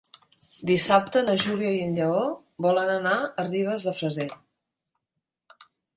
Dissabte 0.69 1.21
na 1.27 1.35
Júlia 1.43 1.73
i 1.75 1.83
en 1.87 1.93
Lleó 1.99 2.23
volen 2.67 2.89
anar 2.95 3.15
a 3.21 3.45
Ribes 3.51 3.89
de 3.91 3.95
Freser. 4.01 4.29